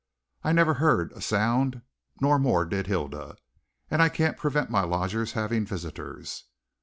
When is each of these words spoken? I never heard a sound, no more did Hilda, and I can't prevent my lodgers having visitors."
I 0.43 0.51
never 0.51 0.73
heard 0.73 1.11
a 1.11 1.21
sound, 1.21 1.83
no 2.19 2.39
more 2.39 2.65
did 2.65 2.87
Hilda, 2.87 3.35
and 3.91 4.01
I 4.01 4.09
can't 4.09 4.35
prevent 4.35 4.71
my 4.71 4.81
lodgers 4.81 5.33
having 5.33 5.63
visitors." 5.63 6.45